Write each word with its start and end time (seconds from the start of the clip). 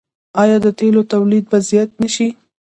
آیا 0.41 0.57
د 0.65 0.67
تیلو 0.79 1.01
تولید 1.13 1.45
به 1.51 1.57
زیات 1.69 1.91
نشي؟ 2.01 2.27